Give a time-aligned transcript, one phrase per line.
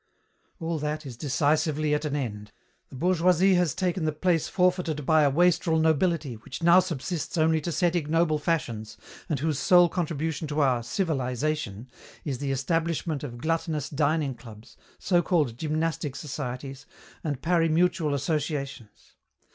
[0.59, 2.51] "All that is decisively at an end.
[2.89, 7.61] The bourgeoise has taken the place forfeited by a wastrel nobility which now subsists only
[7.61, 8.97] to set ignoble fashions
[9.29, 11.87] and whose sole contribution to our 'civilization'
[12.25, 16.87] is the establishment of gluttonous dining clubs, so called gymnastic societies,
[17.23, 19.13] and pari mutuel associations.